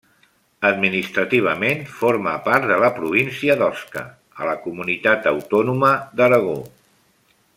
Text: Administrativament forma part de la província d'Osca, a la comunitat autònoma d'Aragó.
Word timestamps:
Administrativament 0.69 1.83
forma 1.97 2.33
part 2.47 2.65
de 2.71 2.79
la 2.85 2.89
província 2.95 3.57
d'Osca, 3.61 4.03
a 4.45 4.49
la 4.51 4.57
comunitat 4.65 5.31
autònoma 5.35 5.93
d'Aragó. 6.21 6.59